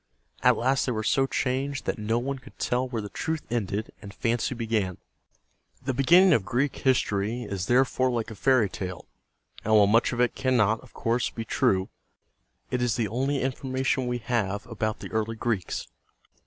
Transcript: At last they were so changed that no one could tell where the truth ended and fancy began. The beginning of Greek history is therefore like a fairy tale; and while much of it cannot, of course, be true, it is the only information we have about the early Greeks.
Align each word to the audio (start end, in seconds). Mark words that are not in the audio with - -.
At 0.41 0.57
last 0.57 0.87
they 0.87 0.91
were 0.91 1.03
so 1.03 1.27
changed 1.27 1.85
that 1.85 1.99
no 1.99 2.17
one 2.17 2.39
could 2.39 2.57
tell 2.57 2.87
where 2.89 3.03
the 3.03 3.09
truth 3.09 3.43
ended 3.51 3.93
and 4.01 4.11
fancy 4.11 4.55
began. 4.55 4.97
The 5.85 5.93
beginning 5.93 6.33
of 6.33 6.43
Greek 6.43 6.77
history 6.77 7.43
is 7.43 7.67
therefore 7.67 8.09
like 8.09 8.31
a 8.31 8.35
fairy 8.35 8.67
tale; 8.67 9.05
and 9.63 9.75
while 9.75 9.85
much 9.85 10.11
of 10.11 10.19
it 10.19 10.33
cannot, 10.33 10.79
of 10.79 10.95
course, 10.95 11.29
be 11.29 11.45
true, 11.45 11.89
it 12.71 12.81
is 12.81 12.95
the 12.95 13.09
only 13.09 13.41
information 13.43 14.07
we 14.07 14.17
have 14.17 14.65
about 14.65 15.01
the 15.01 15.11
early 15.11 15.35
Greeks. 15.35 15.87